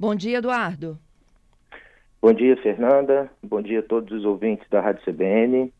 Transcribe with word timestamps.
Bom 0.00 0.14
dia, 0.14 0.38
Eduardo. 0.38 0.98
Bom 2.22 2.32
dia, 2.32 2.56
Fernanda. 2.62 3.30
Bom 3.42 3.60
dia 3.60 3.80
a 3.80 3.82
todos 3.82 4.10
os 4.18 4.24
ouvintes 4.24 4.66
da 4.70 4.80
Rádio 4.80 5.04
CBN. 5.04 5.70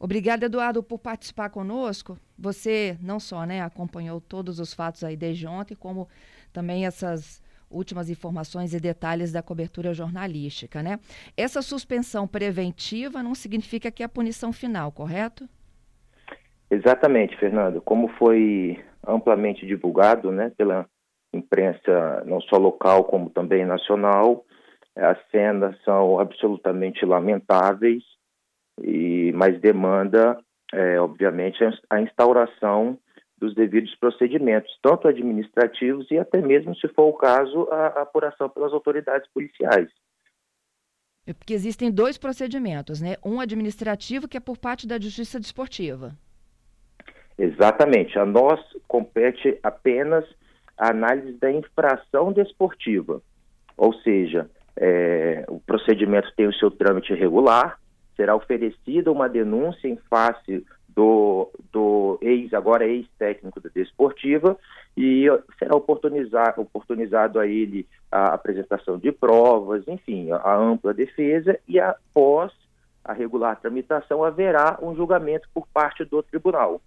Obrigada, 0.00 0.46
Eduardo, 0.46 0.82
por 0.82 0.98
participar 0.98 1.50
conosco. 1.50 2.16
Você 2.38 2.96
não 3.02 3.20
só 3.20 3.44
né, 3.44 3.60
acompanhou 3.60 4.22
todos 4.22 4.58
os 4.58 4.72
fatos 4.72 5.04
aí 5.04 5.18
desde 5.18 5.46
ontem, 5.46 5.74
como 5.74 6.08
também 6.50 6.86
essas 6.86 7.42
últimas 7.70 8.08
informações 8.08 8.72
e 8.72 8.80
detalhes 8.80 9.32
da 9.32 9.42
cobertura 9.42 9.92
jornalística, 9.92 10.82
né? 10.82 10.98
Essa 11.36 11.60
suspensão 11.60 12.26
preventiva 12.26 13.22
não 13.22 13.34
significa 13.34 13.90
que 13.90 14.02
é 14.02 14.06
a 14.06 14.08
punição 14.08 14.50
final, 14.50 14.90
correto? 14.90 15.46
Exatamente, 16.70 17.36
Fernando. 17.36 17.82
Como 17.82 18.08
foi 18.16 18.82
amplamente 19.06 19.66
divulgado, 19.66 20.32
né, 20.32 20.50
pela 20.56 20.88
imprensa 21.32 22.22
não 22.26 22.40
só 22.42 22.56
local 22.56 23.04
como 23.04 23.30
também 23.30 23.64
nacional, 23.64 24.44
as 24.96 25.18
cenas 25.30 25.76
são 25.84 26.18
absolutamente 26.18 27.04
lamentáveis 27.06 28.02
e 28.82 29.32
mais 29.32 29.58
demanda, 29.60 30.38
é, 30.72 31.00
obviamente, 31.00 31.58
a 31.88 32.00
instauração 32.00 32.98
dos 33.38 33.54
devidos 33.54 33.94
procedimentos, 33.96 34.70
tanto 34.82 35.08
administrativos 35.08 36.10
e 36.10 36.18
até 36.18 36.40
mesmo, 36.40 36.76
se 36.76 36.86
for 36.88 37.08
o 37.08 37.14
caso, 37.14 37.68
a, 37.70 37.86
a 37.86 38.02
apuração 38.02 38.48
pelas 38.48 38.72
autoridades 38.72 39.28
policiais. 39.32 39.88
É 41.26 41.32
porque 41.32 41.54
existem 41.54 41.90
dois 41.90 42.18
procedimentos, 42.18 43.00
né? 43.00 43.16
Um 43.24 43.40
administrativo 43.40 44.28
que 44.28 44.36
é 44.36 44.40
por 44.40 44.58
parte 44.58 44.86
da 44.86 44.98
Justiça 44.98 45.40
Desportiva. 45.40 46.12
Exatamente. 47.38 48.18
A 48.18 48.26
nós 48.26 48.60
compete 48.86 49.58
apenas 49.62 50.24
a 50.76 50.90
análise 50.90 51.32
da 51.38 51.50
infração 51.50 52.32
desportiva, 52.32 53.20
ou 53.76 53.92
seja, 53.94 54.50
é, 54.76 55.44
o 55.48 55.60
procedimento 55.60 56.32
tem 56.36 56.46
o 56.46 56.54
seu 56.54 56.70
trâmite 56.70 57.14
regular, 57.14 57.78
será 58.16 58.34
oferecida 58.34 59.10
uma 59.10 59.28
denúncia 59.28 59.88
em 59.88 59.96
face 60.08 60.64
do, 60.88 61.50
do 61.72 62.18
ex, 62.20 62.52
agora 62.52 62.86
ex-técnico 62.86 63.60
da 63.60 63.70
desportiva, 63.74 64.56
e 64.96 65.26
será 65.58 65.74
oportunizado, 65.74 66.60
oportunizado 66.60 67.38
a 67.40 67.46
ele 67.46 67.86
a 68.10 68.34
apresentação 68.34 68.98
de 68.98 69.10
provas, 69.10 69.86
enfim, 69.88 70.30
a 70.30 70.54
ampla 70.54 70.92
defesa, 70.92 71.58
e 71.66 71.80
após 71.80 72.52
a 73.04 73.12
regular 73.12 73.60
tramitação 73.60 74.22
haverá 74.22 74.78
um 74.82 74.94
julgamento 74.94 75.48
por 75.52 75.66
parte 75.68 76.04
do 76.04 76.22
tribunal. 76.22 76.80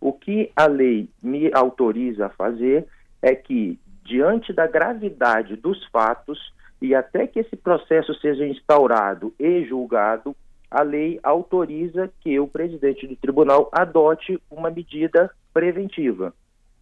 O 0.00 0.12
que 0.12 0.50
a 0.56 0.66
lei 0.66 1.08
me 1.22 1.50
autoriza 1.54 2.26
a 2.26 2.30
fazer 2.30 2.86
é 3.22 3.34
que, 3.34 3.78
diante 4.04 4.52
da 4.52 4.66
gravidade 4.66 5.56
dos 5.56 5.86
fatos, 5.86 6.52
e 6.80 6.94
até 6.94 7.26
que 7.26 7.38
esse 7.38 7.54
processo 7.54 8.12
seja 8.14 8.44
instaurado 8.44 9.32
e 9.38 9.64
julgado, 9.64 10.34
a 10.68 10.82
lei 10.82 11.20
autoriza 11.22 12.10
que 12.20 12.40
o 12.40 12.48
presidente 12.48 13.06
do 13.06 13.14
tribunal 13.14 13.70
adote 13.72 14.40
uma 14.50 14.70
medida 14.70 15.30
preventiva. 15.54 16.34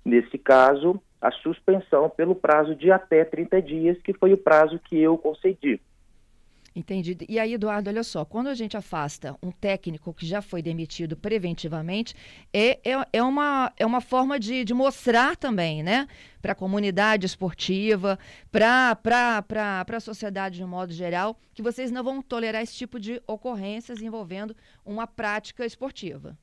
Nesse 0.05 0.39
caso, 0.39 1.01
a 1.21 1.31
suspensão 1.31 2.09
pelo 2.09 2.35
prazo 2.35 2.75
de 2.75 2.91
até 2.91 3.25
30 3.25 3.61
dias, 3.61 4.01
que 4.01 4.15
foi 4.15 4.33
o 4.33 4.39
prazo 4.39 4.79
que 4.79 4.99
eu 4.99 5.19
concedi. 5.19 5.81
Entendi. 6.81 7.15
E 7.29 7.39
aí, 7.39 7.53
Eduardo, 7.53 7.91
olha 7.91 8.03
só, 8.03 8.25
quando 8.25 8.47
a 8.47 8.55
gente 8.55 8.75
afasta 8.75 9.37
um 9.43 9.51
técnico 9.51 10.15
que 10.15 10.25
já 10.25 10.41
foi 10.41 10.63
demitido 10.63 11.15
preventivamente, 11.15 12.15
é, 12.51 12.81
é, 12.83 13.07
é, 13.13 13.23
uma, 13.23 13.71
é 13.77 13.85
uma 13.85 14.01
forma 14.01 14.41
de, 14.41 14.65
de 14.65 14.73
mostrar 14.73 15.37
também, 15.37 15.83
né, 15.83 16.09
para 16.41 16.53
a 16.53 16.55
comunidade 16.55 17.27
esportiva, 17.27 18.19
para 18.51 18.97
a 19.87 20.01
sociedade 20.01 20.57
de 20.57 20.65
um 20.65 20.69
modo 20.69 20.91
geral, 20.95 21.39
que 21.53 21.61
vocês 21.61 21.91
não 21.91 22.03
vão 22.03 22.23
tolerar 22.23 22.63
esse 22.63 22.75
tipo 22.75 22.99
de 22.99 23.21
ocorrências 23.27 24.01
envolvendo 24.01 24.57
uma 24.83 25.07
prática 25.07 25.67
esportiva. 25.67 26.39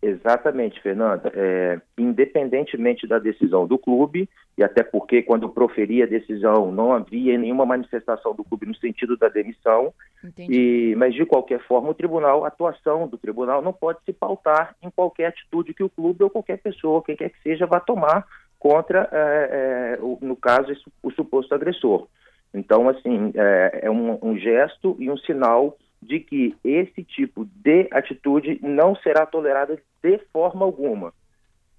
Exatamente, 0.00 0.80
Fernanda. 0.80 1.32
É, 1.34 1.80
independentemente 1.98 3.06
da 3.06 3.18
decisão 3.18 3.66
do 3.66 3.76
clube, 3.76 4.28
e 4.56 4.62
até 4.62 4.82
porque 4.82 5.22
quando 5.22 5.48
proferi 5.48 6.02
a 6.02 6.06
decisão 6.06 6.70
não 6.70 6.92
havia 6.92 7.36
nenhuma 7.36 7.66
manifestação 7.66 8.32
do 8.32 8.44
clube 8.44 8.66
no 8.66 8.76
sentido 8.76 9.16
da 9.16 9.28
demissão, 9.28 9.92
e, 10.38 10.94
mas 10.96 11.14
de 11.14 11.24
qualquer 11.26 11.60
forma 11.60 11.90
o 11.90 11.94
tribunal, 11.94 12.44
a 12.44 12.48
atuação 12.48 13.08
do 13.08 13.18
tribunal 13.18 13.60
não 13.60 13.72
pode 13.72 13.98
se 14.04 14.12
pautar 14.12 14.76
em 14.82 14.90
qualquer 14.90 15.26
atitude 15.26 15.74
que 15.74 15.82
o 15.82 15.90
clube 15.90 16.22
ou 16.22 16.30
qualquer 16.30 16.58
pessoa, 16.58 17.02
quem 17.02 17.16
quer 17.16 17.30
que 17.30 17.42
seja, 17.42 17.66
vá 17.66 17.80
tomar 17.80 18.24
contra, 18.58 19.08
é, 19.12 19.96
é, 19.98 19.98
o, 20.00 20.18
no 20.20 20.36
caso, 20.36 20.72
o 21.02 21.10
suposto 21.10 21.54
agressor. 21.54 22.06
Então, 22.54 22.88
assim, 22.88 23.32
é, 23.34 23.80
é 23.84 23.90
um, 23.90 24.18
um 24.22 24.38
gesto 24.38 24.96
e 24.98 25.10
um 25.10 25.16
sinal 25.18 25.76
de 26.00 26.20
que 26.20 26.56
esse 26.64 27.02
tipo 27.02 27.44
de 27.44 27.88
atitude 27.90 28.58
não 28.62 28.94
será 28.96 29.26
tolerada 29.26 29.80
de 30.02 30.18
forma 30.32 30.64
alguma. 30.64 31.12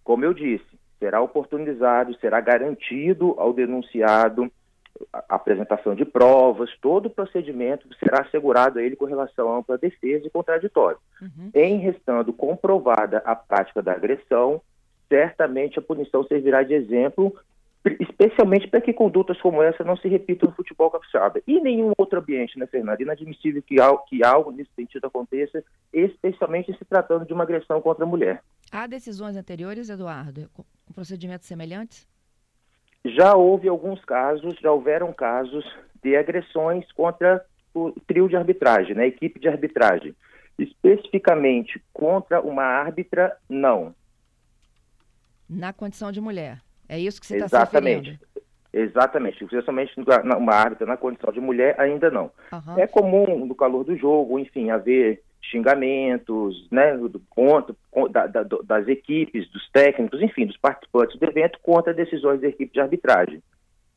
Como 0.04 0.26
eu 0.26 0.34
disse, 0.34 0.80
será 1.00 1.22
oportunizado, 1.22 2.16
será 2.20 2.42
garantido 2.42 3.34
ao 3.38 3.54
denunciado 3.54 4.52
a 5.14 5.36
apresentação 5.36 5.96
de 5.96 6.04
provas, 6.04 6.70
todo 6.82 7.06
o 7.06 7.10
procedimento 7.10 7.88
será 7.98 8.22
assegurado 8.22 8.80
a 8.80 8.84
ele 8.84 8.96
com 8.96 9.06
relação 9.06 9.50
à 9.50 9.58
ampla 9.58 9.78
defesa 9.78 10.28
e 10.28 10.30
contraditório. 10.30 10.98
Uhum. 11.22 11.52
Em 11.54 11.78
restando 11.78 12.34
comprovada 12.34 13.20
a 13.20 13.36
prática 13.36 13.82
da 13.82 13.94
agressão, 13.94 14.62
certamente 15.08 15.80
a 15.80 15.82
punição 15.82 16.24
servirá 16.26 16.64
de 16.64 16.74
exemplo 16.74 17.34
especialmente 18.00 18.68
para 18.68 18.82
que 18.82 18.92
condutas 18.92 19.40
como 19.42 19.64
essa 19.64 19.84
não 19.84 19.96
se 19.96 20.08
repitam 20.08 20.50
no 20.50 20.56
futebol 20.56 20.92
capixaba. 20.92 21.42
E 21.48 21.60
nenhum 21.62 21.94
outro 21.98 22.20
ambiente, 22.20 22.60
né, 22.60 22.68
Fernanda? 22.68 23.02
Inadmissível 23.02 23.62
que, 23.62 23.76
que 24.08 24.24
algo 24.24 24.52
nesse 24.52 24.72
sentido 24.76 25.08
aconteça, 25.08 25.64
especialmente 25.94 26.76
se 26.78 26.86
tratando 26.86 27.26
de 27.26 27.34
uma 27.34 27.44
agressão 27.44 27.82
contra 27.82 28.04
a 28.04 28.08
mulher. 28.08 28.44
Há 28.72 28.86
decisões 28.86 29.38
anteriores, 29.38 29.90
Eduardo, 29.90 30.50
com 30.54 30.64
procedimentos 30.94 31.48
semelhantes? 31.48 32.08
Já 33.06 33.36
houve 33.36 33.70
alguns 33.70 34.04
casos, 34.04 34.56
já 34.62 34.72
houveram 34.72 35.14
casos 35.14 35.66
de 36.04 36.18
agressões 36.18 36.92
contra 36.92 37.46
o 37.74 37.92
trio 38.06 38.28
de 38.28 38.36
arbitragem, 38.36 38.96
né, 38.96 39.04
a 39.04 39.08
equipe 39.08 39.40
de 39.40 39.48
arbitragem. 39.48 40.14
Especificamente 40.58 41.82
contra 41.94 42.42
uma 42.42 42.64
árbitra, 42.64 43.38
não. 43.48 43.96
Na 45.50 45.72
condição 45.72 46.12
de 46.12 46.20
mulher? 46.20 46.62
É 46.90 47.00
isso 47.00 47.22
que 47.22 47.28
você 47.28 47.38
está 47.38 47.66
se 47.66 47.74
referindo? 47.74 48.20
Exatamente, 48.72 49.44
especialmente 49.44 49.94
uma 49.98 50.54
árbitra 50.54 50.86
na 50.86 50.98
condição 50.98 51.32
de 51.32 51.40
mulher, 51.40 51.76
ainda 51.80 52.12
não. 52.12 52.32
Uhum. 52.52 52.78
É 52.78 52.86
comum, 52.86 53.46
no 53.46 53.56
calor 53.56 53.84
do 53.84 53.96
jogo, 53.96 54.38
enfim, 54.38 54.70
haver 54.70 55.24
xingamentos, 55.42 56.68
né, 56.70 56.96
do, 56.98 57.20
contra, 57.30 57.76
da, 58.12 58.28
da, 58.28 58.44
das 58.44 58.88
equipes, 58.88 59.50
dos 59.50 59.68
técnicos, 59.72 60.22
enfim, 60.22 60.46
dos 60.46 60.58
participantes 60.58 61.18
do 61.18 61.26
evento 61.26 61.60
contra 61.64 61.94
decisões 61.94 62.42
da 62.42 62.48
equipe 62.48 62.72
de 62.72 62.80
arbitragem. 62.80 63.42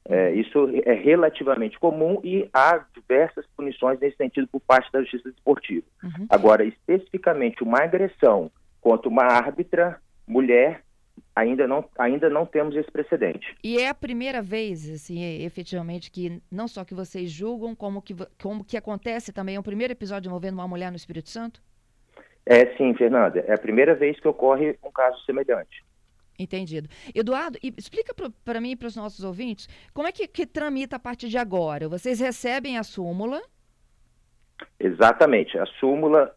É, 0.05 0.31
uhum. 0.31 0.35
isso 0.35 0.69
é 0.85 0.95
relativamente 0.95 1.79
comum 1.79 2.21
e 2.25 2.49
há 2.53 2.85
diversas 2.95 3.47
punições 3.57 4.01
nesse 4.01 4.17
sentido 4.17 4.49
por 4.49 4.61
parte 4.61 4.91
da 4.91 5.01
justiça 5.01 5.31
desportiva. 5.31 5.87
Uhum. 6.03 6.27
Agora, 6.29 6.65
especificamente 6.65 7.63
uma 7.63 7.83
agressão 7.83 8.51
contra 8.81 9.09
uma 9.09 9.25
árbitra 9.25 9.99
mulher 10.27 10.83
ainda 11.35 11.67
não, 11.67 11.85
ainda 11.99 12.29
não 12.29 12.45
temos 12.47 12.77
esse 12.77 12.91
precedente. 12.91 13.57
E 13.63 13.79
é 13.79 13.89
a 13.89 13.95
primeira 13.95 14.43
vez, 14.43 14.89
assim, 14.91 15.23
efetivamente, 15.43 16.11
que 16.11 16.43
não 16.51 16.69
só 16.69 16.85
que 16.85 16.95
vocês 16.95 17.31
julgam, 17.31 17.75
como 17.75 18.03
que, 18.03 18.15
como 18.41 18.65
que 18.65 18.77
acontece 18.77 19.33
também, 19.33 19.57
é 19.57 19.61
o 19.61 19.63
primeiro 19.63 19.93
episódio 19.93 20.29
envolvendo 20.29 20.55
uma 20.55 20.69
mulher 20.69 20.91
no 20.91 20.97
Espírito 20.97 21.29
Santo? 21.29 21.63
É 22.45 22.77
sim, 22.77 22.95
Fernanda. 22.95 23.41
É 23.47 23.55
a 23.55 23.59
primeira 23.59 23.95
vez 23.95 24.19
que 24.19 24.29
ocorre 24.29 24.77
um 24.83 24.91
caso 24.91 25.25
semelhante. 25.25 25.85
Entendido. 26.39 26.89
Eduardo, 27.15 27.59
explica 27.63 28.13
para 28.45 28.61
mim 28.61 28.73
e 28.73 28.77
para 28.77 28.89
os 28.89 28.97
nossos 28.97 29.25
ouvintes 29.25 29.69
como 29.93 30.09
é 30.09 30.13
que, 30.13 30.27
que 30.27 30.47
tramita 30.47 30.97
a 30.97 30.99
partir 30.99 31.29
de 31.29 31.39
agora. 31.39 31.89
Vocês 31.89 32.19
recebem 32.21 32.79
a 32.79 32.83
súmula? 32.83 33.41
Exatamente. 34.79 35.57
A 35.59 35.67
súmula, 35.67 36.35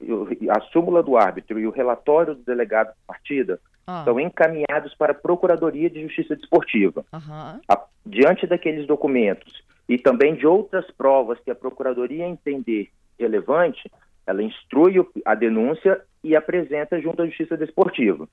a 0.50 0.62
súmula 0.72 1.02
do 1.02 1.18
árbitro 1.18 1.60
e 1.60 1.66
o 1.66 1.72
relatório 1.72 2.36
do 2.36 2.44
delegado 2.44 2.90
de 2.90 3.00
partida 3.08 3.60
ah. 3.88 4.04
são 4.04 4.20
encaminhados 4.20 4.94
para 4.96 5.12
a 5.12 5.16
Procuradoria 5.16 5.90
de 5.90 6.02
Justiça 6.04 6.36
Desportiva. 6.36 7.06
Uhum. 7.14 7.60
A, 7.70 7.86
diante 8.06 8.48
daqueles 8.48 8.86
documentos 8.88 9.64
e 9.88 9.98
também 9.98 10.36
de 10.36 10.48
outras 10.48 10.90
provas 10.92 11.40
que 11.40 11.52
a 11.52 11.56
Procuradoria 11.56 12.26
entender 12.26 12.90
relevante, 13.20 13.90
ela 14.26 14.42
instrui 14.42 15.06
a 15.24 15.36
denúncia 15.36 16.02
e 16.24 16.36
apresenta 16.36 17.00
junto 17.00 17.22
à 17.22 17.26
Justiça 17.26 17.56
Desportiva. 17.56 18.28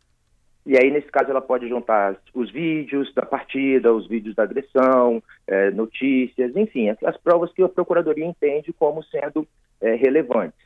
E 0.64 0.76
aí, 0.78 0.90
nesse 0.90 1.08
caso, 1.08 1.30
ela 1.30 1.40
pode 1.40 1.68
juntar 1.68 2.16
os 2.32 2.50
vídeos 2.50 3.12
da 3.14 3.26
partida, 3.26 3.92
os 3.92 4.06
vídeos 4.06 4.34
da 4.34 4.44
agressão, 4.44 5.20
é, 5.46 5.70
notícias, 5.72 6.54
enfim, 6.54 6.88
as 6.88 7.16
provas 7.16 7.52
que 7.52 7.62
a 7.62 7.68
Procuradoria 7.68 8.24
entende 8.24 8.72
como 8.72 9.02
sendo 9.04 9.46
é, 9.80 9.94
relevantes. 9.94 10.60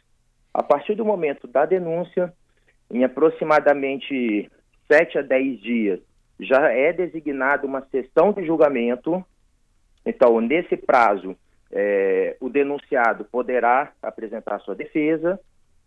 A 0.52 0.62
partir 0.62 0.94
do 0.94 1.04
momento 1.04 1.46
da 1.46 1.64
denúncia, 1.64 2.32
em 2.90 3.04
aproximadamente 3.04 4.50
7 4.90 5.18
a 5.18 5.22
10 5.22 5.60
dias, 5.60 6.00
já 6.38 6.70
é 6.70 6.92
designada 6.92 7.66
uma 7.66 7.82
sessão 7.90 8.32
de 8.32 8.44
julgamento 8.44 9.24
Então, 10.04 10.40
nesse 10.40 10.76
prazo, 10.76 11.36
é, 11.70 12.36
o 12.40 12.48
denunciado 12.48 13.24
poderá 13.24 13.92
apresentar 14.00 14.60
sua 14.60 14.74
defesa 14.74 15.40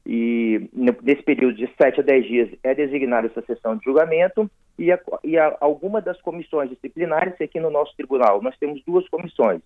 e 0.06 0.70
nesse 0.74 1.24
período 1.24 1.56
de 1.56 1.70
7 1.82 2.00
a 2.00 2.04
10 2.04 2.26
dias 2.26 2.50
é 2.64 2.74
designada 2.74 3.28
essa 3.28 3.42
sessão 3.44 3.78
de 3.78 3.86
julgamento 3.86 4.50
e, 4.78 4.92
a, 4.92 5.00
e 5.24 5.38
a, 5.38 5.56
alguma 5.60 6.02
das 6.02 6.20
comissões 6.22 6.70
disciplinares, 6.70 7.40
aqui 7.40 7.60
no 7.60 7.70
nosso 7.70 7.96
tribunal, 7.96 8.42
nós 8.42 8.58
temos 8.58 8.82
duas 8.86 9.08
comissões. 9.10 9.62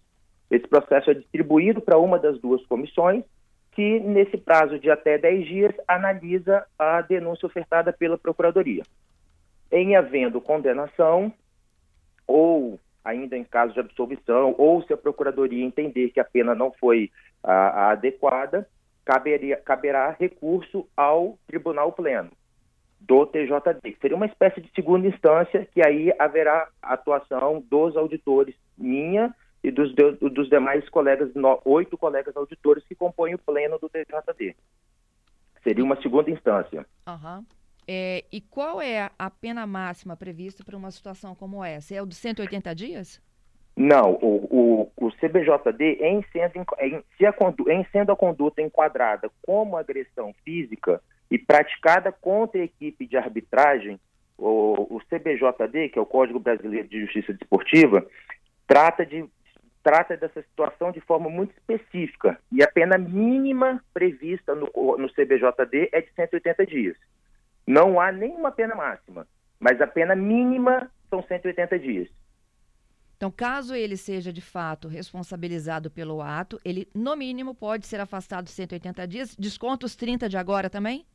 Esse 0.50 0.68
processo 0.68 1.12
é 1.12 1.14
distribuído 1.14 1.82
para 1.82 1.98
uma 1.98 2.20
das 2.20 2.40
duas 2.40 2.64
comissões 2.66 3.24
que, 3.72 4.00
nesse 4.00 4.38
prazo 4.38 4.78
de 4.78 4.90
até 4.90 5.18
10 5.18 5.48
dias, 5.48 5.74
analisa 5.88 6.66
a 6.78 7.02
denúncia 7.02 7.46
ofertada 7.46 7.92
pela 7.92 8.18
Procuradoria. 8.18 8.84
Em 9.76 9.96
havendo 9.96 10.40
condenação, 10.40 11.34
ou 12.28 12.80
ainda 13.04 13.36
em 13.36 13.44
caso 13.44 13.74
de 13.74 13.80
absolvição, 13.80 14.54
ou 14.58 14.84
se 14.84 14.94
a 14.94 14.98
Procuradoria 14.98 15.66
entender 15.66 16.12
que 16.12 16.20
a 16.20 16.24
pena 16.24 16.54
não 16.54 16.72
foi 16.72 17.12
a, 17.44 17.52
a 17.52 17.92
adequada, 17.92 18.70
caberia, 19.04 19.58
caberá 19.58 20.16
recurso 20.18 20.88
ao 20.96 21.38
Tribunal 21.48 21.92
Pleno 21.92 22.30
do 23.02 23.26
TJD, 23.26 23.98
seria 24.00 24.16
uma 24.16 24.26
espécie 24.26 24.62
de 24.62 24.72
segunda 24.74 25.08
instância, 25.08 25.68
que 25.74 25.86
aí 25.86 26.14
haverá 26.18 26.70
atuação 26.82 27.62
dos 27.70 27.98
auditores, 27.98 28.56
minha 28.78 29.36
e 29.62 29.72
dos, 29.72 29.94
dos 29.94 30.50
demais 30.50 30.88
colegas, 30.90 31.30
oito 31.66 31.98
colegas 31.98 32.36
auditores 32.38 32.86
que 32.86 32.96
compõem 32.96 33.34
o 33.34 33.40
pleno 33.40 33.78
do 33.78 33.90
TJD. 33.90 34.56
Seria 35.64 35.84
uma 35.84 36.02
segunda 36.02 36.30
instância. 36.30 36.86
Uhum. 37.08 37.46
É, 37.88 38.24
e 38.32 38.42
qual 38.42 38.82
é 38.82 39.10
a 39.18 39.30
pena 39.30 39.66
máxima 39.66 40.16
prevista 40.16 40.64
para 40.64 40.78
uma 40.78 40.92
situação 40.92 41.36
como 41.36 41.64
essa? 41.64 41.96
É 41.96 42.02
o 42.02 42.06
de 42.06 42.16
180 42.16 42.74
dias? 42.76 43.22
Não, 43.76 44.14
o, 44.22 44.92
o, 44.98 45.08
o 45.08 45.12
CBJD, 45.14 45.98
em 46.02 46.24
sendo, 46.32 46.66
em, 46.80 47.04
se 47.18 47.26
a, 47.26 47.34
em 47.70 47.86
sendo 47.92 48.12
a 48.12 48.16
conduta 48.16 48.62
enquadrada 48.62 49.32
como 49.42 49.76
agressão 49.76 50.34
física 50.46 51.02
e 51.30 51.40
praticada 51.40 52.12
contra 52.12 52.62
a 52.62 52.66
equipe 52.66 53.08
de 53.08 53.18
arbitragem, 53.18 54.00
o, 54.38 54.96
o 54.96 55.02
CBJD, 55.10 55.90
que 55.90 55.98
é 55.98 56.02
o 56.02 56.06
Código 56.06 56.40
Brasileiro 56.40 56.88
de 56.88 57.02
Justiça 57.02 57.34
Desportiva, 57.34 58.06
trata 58.68 59.06
de 59.06 59.26
trata 59.82 60.16
dessa 60.16 60.42
situação 60.42 60.92
de 60.92 61.02
forma 61.02 61.30
muito 61.30 61.52
específica 61.52 62.40
e 62.50 62.64
a 62.64 62.68
pena 62.72 62.98
mínima 62.98 63.84
prevista 63.94 64.56
no, 64.56 64.70
no 64.98 65.10
CBJD 65.10 65.90
é 65.92 66.00
de 66.00 66.10
180 66.16 66.66
dias. 66.66 66.96
Não 67.66 68.00
há 68.00 68.12
nenhuma 68.12 68.52
pena 68.52 68.76
máxima, 68.76 69.28
mas 69.60 69.80
a 69.82 69.88
pena 69.88 70.16
mínima 70.16 70.92
são 71.10 71.24
180 71.24 71.80
dias. 71.80 72.10
Então, 73.16 73.32
caso 73.32 73.74
ele 73.74 73.96
seja 73.96 74.34
de 74.34 74.42
fato 74.42 74.88
responsabilizado 74.90 75.90
pelo 75.90 76.22
ato, 76.22 76.60
ele, 76.66 76.90
no 76.94 77.16
mínimo, 77.16 77.56
pode 77.56 77.88
ser 77.88 78.02
afastado 78.02 78.50
180 78.50 79.08
dias. 79.08 79.36
Desconta 79.36 79.86
os 79.86 79.96
30 79.96 80.28
de 80.28 80.38
agora 80.38 80.70
também? 80.70 81.06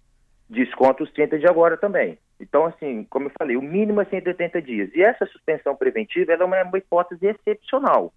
Desconta 0.48 1.02
os 1.02 1.12
30 1.12 1.38
de 1.38 1.46
agora 1.46 1.76
também. 1.76 2.18
Então, 2.40 2.64
assim, 2.64 3.04
como 3.10 3.26
eu 3.26 3.32
falei, 3.38 3.56
o 3.56 3.62
mínimo 3.62 4.00
é 4.00 4.06
180 4.06 4.62
dias. 4.62 4.90
E 4.94 5.02
essa 5.02 5.26
suspensão 5.26 5.76
preventiva 5.76 6.32
é 6.32 6.42
uma, 6.42 6.62
uma 6.62 6.78
hipótese 6.78 7.26
excepcional. 7.26 8.14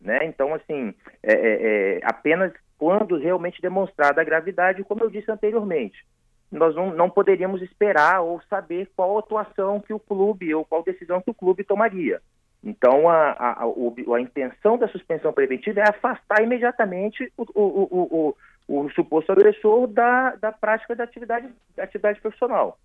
Né? 0.00 0.20
Então, 0.24 0.54
assim, 0.54 0.94
é, 1.22 1.32
é, 1.32 1.96
é, 1.96 2.00
apenas 2.04 2.52
quando 2.78 3.18
realmente 3.18 3.60
demonstrada 3.60 4.20
a 4.20 4.24
gravidade, 4.24 4.84
como 4.84 5.02
eu 5.02 5.10
disse 5.10 5.30
anteriormente, 5.30 6.06
nós 6.50 6.74
não, 6.74 6.94
não 6.94 7.10
poderíamos 7.10 7.62
esperar 7.62 8.20
ou 8.20 8.40
saber 8.48 8.90
qual 8.96 9.18
atuação 9.18 9.80
que 9.80 9.92
o 9.92 9.98
clube 9.98 10.54
ou 10.54 10.64
qual 10.64 10.82
decisão 10.82 11.20
que 11.20 11.30
o 11.30 11.34
clube 11.34 11.64
tomaria. 11.64 12.20
Então, 12.62 13.08
a, 13.08 13.30
a, 13.32 13.64
a, 13.64 14.16
a 14.16 14.20
intenção 14.20 14.76
da 14.76 14.88
suspensão 14.88 15.32
preventiva 15.32 15.80
é 15.80 15.88
afastar 15.88 16.42
imediatamente 16.42 17.32
o, 17.36 17.44
o, 17.54 18.34
o, 18.68 18.82
o, 18.82 18.90
suposto 18.90 19.30
agressor 19.30 19.86
da, 19.86 20.34
da 20.36 20.50
prática 20.50 20.96
da 20.96 21.04
atividade, 21.04 21.48
da 21.76 21.84
atividade 21.84 22.20
profissional. 22.20 22.76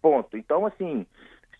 Ponto. 0.00 0.36
Então, 0.36 0.64
assim, 0.66 1.04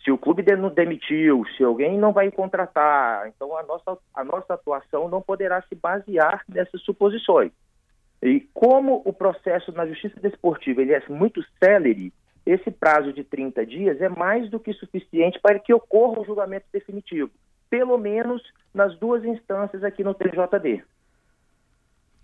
se 0.05 0.13
o 0.13 0.19
clube 0.19 0.45
demitiu, 0.75 1.45
se 1.57 1.65
alguém 1.65 1.99
não 1.99 2.13
vai 2.13 2.31
contratar, 2.31 3.27
então 3.29 3.57
a 3.57 3.63
nossa, 3.65 3.99
a 4.15 4.23
nossa 4.23 4.55
atuação 4.55 5.09
não 5.09 5.21
poderá 5.21 5.61
se 5.63 5.75
basear 5.75 6.43
nessas 6.49 6.81
suposições. 6.83 7.51
E 8.23 8.41
como 8.53 9.01
o 9.05 9.13
processo 9.13 9.71
na 9.73 9.87
justiça 9.87 10.19
desportiva 10.21 10.83
ele 10.83 10.93
é 10.93 11.03
muito 11.09 11.45
célere, 11.63 12.13
esse 12.45 12.71
prazo 12.71 13.13
de 13.13 13.23
30 13.23 13.65
dias 13.65 14.01
é 14.01 14.09
mais 14.09 14.51
do 14.51 14.59
que 14.59 14.73
suficiente 14.73 15.39
para 15.41 15.59
que 15.59 15.73
ocorra 15.73 16.21
o 16.21 16.25
julgamento 16.25 16.67
definitivo, 16.73 17.31
pelo 17.71 17.97
menos 17.97 18.43
nas 18.75 18.99
duas 18.99 19.25
instâncias 19.25 19.85
aqui 19.85 20.03
no 20.03 20.15
TJD. 20.15 20.83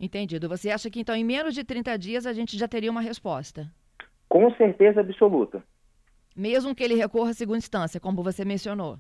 Entendido. 0.00 0.49
Você 0.49 0.70
acha 0.70 0.91
que 0.91 1.00
então 1.00 1.14
em 1.14 1.25
menos 1.25 1.55
de 1.55 1.62
30 1.62 1.97
dias 1.97 2.26
a 2.26 2.32
gente 2.32 2.58
já 2.58 2.67
teria 2.67 2.90
uma 2.90 3.00
resposta? 3.00 3.70
Com 4.29 4.52
certeza 4.56 5.00
absoluta. 5.00 5.62
Mesmo 6.35 6.75
que 6.75 6.82
ele 6.82 6.97
recorra 6.97 7.31
à 7.31 7.35
segunda 7.35 7.58
instância, 7.58 8.00
como 8.00 8.23
você 8.23 8.44
mencionou. 8.44 8.99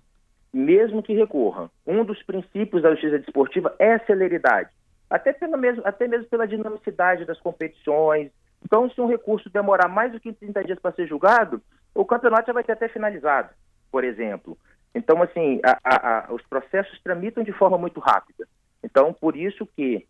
Mesmo 0.52 1.02
que 1.02 1.12
recorra. 1.12 1.68
Um 1.84 2.04
dos 2.04 2.22
princípios 2.22 2.82
da 2.82 2.90
justiça 2.92 3.18
desportiva 3.18 3.74
é 3.80 3.94
a 3.94 4.06
celeridade 4.06 4.70
até, 5.14 5.32
pela 5.32 5.56
mesmo, 5.56 5.80
até 5.84 6.08
mesmo 6.08 6.26
pela 6.26 6.44
dinamicidade 6.44 7.24
das 7.24 7.38
competições. 7.38 8.32
Então, 8.64 8.90
se 8.90 9.00
um 9.00 9.06
recurso 9.06 9.48
demorar 9.48 9.86
mais 9.86 10.10
do 10.10 10.18
que 10.18 10.32
30 10.32 10.64
dias 10.64 10.78
para 10.80 10.90
ser 10.90 11.06
julgado, 11.06 11.62
o 11.94 12.04
campeonato 12.04 12.48
já 12.48 12.52
vai 12.52 12.64
ter 12.64 12.72
até 12.72 12.88
finalizado, 12.88 13.50
por 13.92 14.02
exemplo. 14.02 14.58
Então, 14.92 15.22
assim, 15.22 15.60
a, 15.64 15.78
a, 15.84 16.18
a, 16.18 16.32
os 16.32 16.42
processos 16.42 17.00
tramitam 17.00 17.44
de 17.44 17.52
forma 17.52 17.78
muito 17.78 18.00
rápida. 18.00 18.48
Então, 18.82 19.12
por 19.12 19.36
isso 19.36 19.64
que 19.76 20.04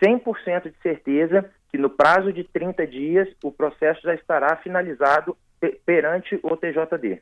100% 0.00 0.70
de 0.70 0.78
certeza 0.80 1.50
que 1.68 1.76
no 1.76 1.90
prazo 1.90 2.32
de 2.32 2.44
30 2.44 2.86
dias 2.86 3.28
o 3.42 3.50
processo 3.50 4.02
já 4.02 4.14
estará 4.14 4.54
finalizado 4.58 5.36
perante 5.84 6.38
o 6.44 6.56
TJD. 6.56 7.20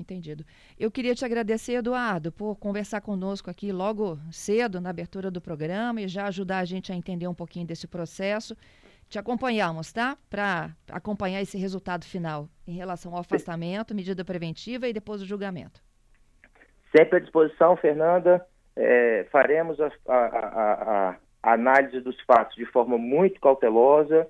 Entendido. 0.00 0.44
Eu 0.78 0.90
queria 0.90 1.14
te 1.14 1.24
agradecer, 1.24 1.74
Eduardo, 1.74 2.32
por 2.32 2.56
conversar 2.56 3.02
conosco 3.02 3.50
aqui 3.50 3.70
logo 3.70 4.18
cedo 4.32 4.80
na 4.80 4.88
abertura 4.88 5.30
do 5.30 5.40
programa 5.40 6.00
e 6.00 6.08
já 6.08 6.26
ajudar 6.26 6.60
a 6.60 6.64
gente 6.64 6.90
a 6.90 6.94
entender 6.94 7.28
um 7.28 7.34
pouquinho 7.34 7.66
desse 7.66 7.86
processo. 7.86 8.56
Te 9.10 9.18
acompanhamos, 9.18 9.92
tá? 9.92 10.16
Para 10.30 10.70
acompanhar 10.90 11.42
esse 11.42 11.58
resultado 11.58 12.04
final 12.04 12.48
em 12.66 12.72
relação 12.72 13.12
ao 13.12 13.20
afastamento, 13.20 13.94
medida 13.94 14.24
preventiva 14.24 14.88
e 14.88 14.92
depois 14.92 15.20
o 15.20 15.26
julgamento. 15.26 15.82
Sempre 16.96 17.18
à 17.18 17.20
disposição, 17.20 17.76
Fernanda. 17.76 18.44
É, 18.74 19.26
faremos 19.30 19.78
a, 19.80 19.92
a, 20.08 20.16
a, 20.16 21.16
a 21.42 21.52
análise 21.52 22.00
dos 22.00 22.18
fatos 22.22 22.56
de 22.56 22.64
forma 22.64 22.96
muito 22.96 23.38
cautelosa 23.40 24.26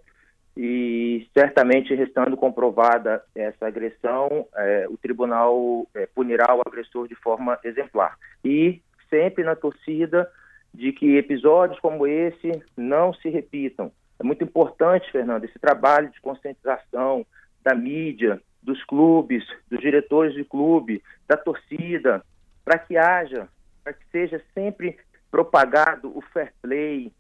e 0.57 1.29
certamente 1.33 1.95
restando 1.95 2.37
comprovada 2.37 3.23
essa 3.35 3.67
agressão, 3.67 4.47
é, 4.57 4.87
o 4.89 4.97
tribunal 4.97 5.87
é, 5.95 6.07
punirá 6.07 6.55
o 6.55 6.63
agressor 6.67 7.09
de 7.09 7.15
forma 7.15 7.59
exemplar. 7.65 8.19
E 8.45 8.83
sempre 9.09 9.45
na 9.45 9.55
torcida 9.55 10.31
de 10.73 10.93
que 10.93 11.17
episódios 11.17 11.81
como 11.81 12.07
esse 12.07 12.63
não 12.77 13.13
se 13.15 13.29
repitam. 13.29 13.91
É 14.19 14.23
muito 14.23 14.45
importante, 14.45 15.11
Fernando, 15.11 15.45
esse 15.45 15.59
trabalho 15.59 16.11
de 16.11 16.21
conscientização 16.21 17.25
da 17.63 17.75
mídia, 17.75 18.41
dos 18.63 18.83
clubes, 18.85 19.45
dos 19.69 19.81
diretores 19.81 20.35
de 20.35 20.45
clube, 20.45 21.03
da 21.27 21.37
torcida, 21.37 22.23
para 22.65 22.79
que 22.79 22.97
haja, 22.97 23.49
para 23.83 23.93
que 23.93 24.05
seja 24.13 24.43
sempre 24.55 24.99
propagado 25.31 26.17
o 26.17 26.21
fair 26.21 26.53
play, 26.61 27.13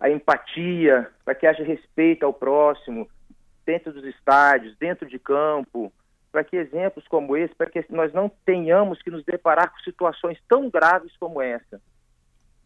a 0.00 0.10
empatia, 0.10 1.10
para 1.24 1.34
que 1.34 1.46
haja 1.46 1.62
respeito 1.62 2.24
ao 2.24 2.32
próximo, 2.32 3.08
dentro 3.64 3.92
dos 3.92 4.04
estádios, 4.04 4.76
dentro 4.76 5.08
de 5.08 5.18
campo, 5.18 5.92
para 6.30 6.44
que 6.44 6.56
exemplos 6.56 7.06
como 7.08 7.36
esse, 7.36 7.54
para 7.54 7.70
que 7.70 7.84
nós 7.90 8.12
não 8.12 8.28
tenhamos 8.44 9.00
que 9.00 9.10
nos 9.10 9.24
deparar 9.24 9.70
com 9.70 9.78
situações 9.78 10.38
tão 10.48 10.68
graves 10.68 11.16
como 11.18 11.40
essa. 11.40 11.80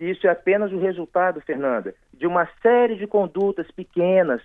Isso 0.01 0.27
é 0.27 0.31
apenas 0.31 0.73
o 0.73 0.79
resultado, 0.79 1.41
Fernanda, 1.41 1.95
de 2.13 2.27
uma 2.27 2.49
série 2.63 2.97
de 2.97 3.07
condutas 3.07 3.71
pequenas, 3.73 4.41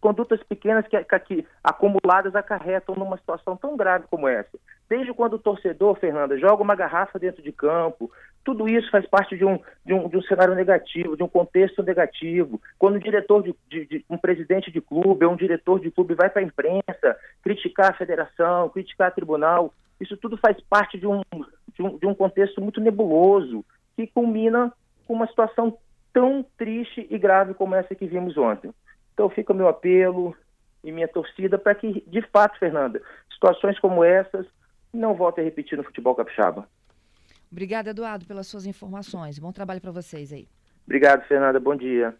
condutas 0.00 0.42
pequenas 0.42 0.86
que, 0.86 0.96
que, 1.20 1.46
acumuladas 1.64 2.34
acarretam 2.34 2.94
numa 2.94 3.16
situação 3.16 3.56
tão 3.56 3.76
grave 3.76 4.06
como 4.10 4.28
essa. 4.28 4.58
Desde 4.88 5.12
quando 5.12 5.34
o 5.34 5.38
torcedor, 5.38 5.96
Fernanda, 5.96 6.38
joga 6.38 6.62
uma 6.62 6.74
garrafa 6.74 7.18
dentro 7.18 7.42
de 7.42 7.52
campo, 7.52 8.10
tudo 8.48 8.66
isso 8.66 8.90
faz 8.90 9.06
parte 9.06 9.36
de 9.36 9.44
um, 9.44 9.60
de 9.84 9.92
um, 9.92 10.08
de 10.08 10.16
um 10.16 10.22
cenário 10.22 10.54
negativo, 10.54 11.14
de 11.14 11.22
um 11.22 11.28
contexto 11.28 11.82
negativo. 11.82 12.58
Quando 12.78 12.94
o 12.94 12.98
diretor 12.98 13.42
de, 13.42 13.54
de, 13.68 13.84
de 13.84 14.04
um 14.08 14.16
presidente 14.16 14.70
de 14.70 14.80
clube 14.80 15.26
ou 15.26 15.32
um 15.32 15.36
diretor 15.36 15.78
de 15.78 15.90
clube 15.90 16.14
vai 16.14 16.30
para 16.30 16.40
a 16.40 16.44
imprensa 16.46 17.14
criticar 17.42 17.90
a 17.90 17.94
federação, 17.94 18.70
criticar 18.70 19.10
o 19.10 19.14
tribunal, 19.14 19.74
isso 20.00 20.16
tudo 20.16 20.38
faz 20.38 20.58
parte 20.62 20.96
de 20.96 21.06
um, 21.06 21.20
de 21.74 21.82
um, 21.82 21.98
de 21.98 22.06
um 22.06 22.14
contexto 22.14 22.58
muito 22.62 22.80
nebuloso 22.80 23.62
que 23.94 24.06
culmina 24.06 24.72
com 25.06 25.12
uma 25.12 25.26
situação 25.26 25.76
tão 26.10 26.42
triste 26.56 27.06
e 27.10 27.18
grave 27.18 27.52
como 27.52 27.74
essa 27.74 27.94
que 27.94 28.06
vimos 28.06 28.38
ontem. 28.38 28.72
Então 29.12 29.28
fica 29.28 29.52
meu 29.52 29.68
apelo 29.68 30.34
e 30.82 30.90
minha 30.90 31.06
torcida 31.06 31.58
para 31.58 31.74
que, 31.74 32.02
de 32.06 32.22
fato, 32.22 32.58
Fernanda, 32.58 33.02
situações 33.30 33.78
como 33.78 34.02
essas 34.02 34.46
não 34.90 35.12
voltem 35.12 35.42
a 35.42 35.44
repetir 35.44 35.76
no 35.76 35.84
futebol 35.84 36.14
capixaba. 36.14 36.66
Obrigada, 37.50 37.90
Eduardo, 37.90 38.26
pelas 38.26 38.46
suas 38.46 38.66
informações. 38.66 39.38
Bom 39.38 39.52
trabalho 39.52 39.80
para 39.80 39.90
vocês 39.90 40.32
aí. 40.32 40.48
Obrigado, 40.86 41.26
Fernanda. 41.26 41.60
Bom 41.60 41.76
dia. 41.76 42.18